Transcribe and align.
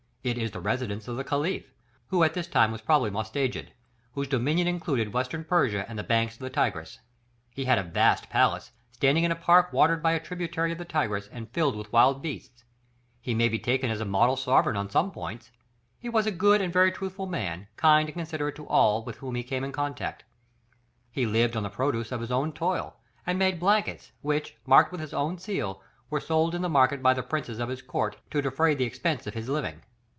It 0.23 0.37
is 0.37 0.51
the 0.51 0.59
residence 0.59 1.07
of 1.07 1.17
the 1.17 1.23
Caliph, 1.23 1.73
who 2.09 2.21
at 2.21 2.35
this 2.35 2.47
time 2.47 2.71
was 2.71 2.81
probably 2.81 3.09
Mostaidjed, 3.09 3.69
whose 4.11 4.27
dominion 4.27 4.67
included 4.67 5.13
western 5.13 5.43
Persia 5.43 5.83
and 5.89 5.97
the 5.97 6.03
banks 6.03 6.35
of 6.35 6.41
the 6.41 6.51
Tigris. 6.51 6.99
He 7.49 7.65
had 7.65 7.79
a 7.79 7.83
vast 7.83 8.29
palace, 8.29 8.69
standing 8.91 9.23
in 9.23 9.31
a 9.31 9.35
park 9.35 9.73
watered 9.73 10.03
by 10.03 10.11
a 10.11 10.19
tributary 10.19 10.71
of 10.73 10.77
the 10.77 10.85
Tigris 10.85 11.27
and 11.29 11.49
filled 11.49 11.75
with 11.75 11.91
wild 11.91 12.21
beasts, 12.21 12.63
he 13.19 13.33
may 13.33 13.49
be 13.49 13.57
taken 13.57 13.89
as 13.89 13.99
a 13.99 14.05
model 14.05 14.35
sovereign 14.35 14.77
on 14.77 14.91
some 14.91 15.09
points; 15.09 15.49
he 15.97 16.07
was 16.07 16.27
a 16.27 16.31
good 16.31 16.61
and 16.61 16.71
very 16.71 16.91
truthful 16.91 17.25
man, 17.25 17.67
kind 17.75 18.07
and 18.07 18.13
considerate 18.15 18.53
to 18.57 18.67
all 18.67 19.03
with 19.03 19.17
whom 19.17 19.33
he 19.33 19.41
came 19.41 19.63
in 19.63 19.71
contact. 19.71 20.23
He 21.09 21.25
lived 21.25 21.57
on 21.57 21.63
the 21.63 21.69
produce 21.71 22.11
of 22.11 22.21
his 22.21 22.31
own 22.31 22.53
toil, 22.53 22.95
and 23.25 23.39
made 23.39 23.59
blankets, 23.59 24.11
which, 24.21 24.55
marked 24.67 24.91
with 24.91 25.01
his 25.01 25.15
own 25.15 25.39
seal, 25.39 25.81
were 26.11 26.19
sold 26.21 26.53
in 26.53 26.61
the 26.61 26.69
market 26.69 27.01
by 27.01 27.15
the 27.15 27.23
princes 27.23 27.57
of 27.57 27.69
his 27.69 27.81
court, 27.81 28.17
to 28.29 28.39
defray 28.39 28.75
the 28.75 28.85
expense 28.85 29.25
of 29.25 29.33
his 29.33 29.49
living. 29.49 29.81